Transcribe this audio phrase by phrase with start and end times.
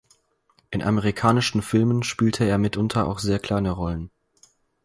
[0.71, 4.09] In amerikanischen Filmen spielte er mitunter auch sehr kleine Rollen.